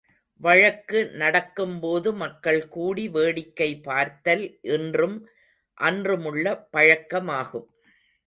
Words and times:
வழக்கு 0.41 0.99
நடக்கும்போது 1.11 2.13
மக்கள் 2.13 2.67
கூடி 2.67 3.03
வேடிக்கை 3.07 3.69
பார்த்தல் 3.79 4.43
இன்றும் 4.61 5.17
அன்றுமுள்ள 5.77 6.45
பழக்கமாகும். 6.77 7.67